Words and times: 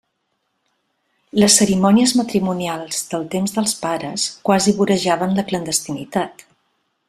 Les 1.43 1.57
cerimònies 1.61 2.13
matrimonials 2.21 3.03
del 3.13 3.27
temps 3.35 3.55
dels 3.59 3.77
pares 3.85 4.27
quasi 4.51 4.77
vorejaven 4.81 5.41
la 5.41 5.49
clandestinitat. 5.53 6.45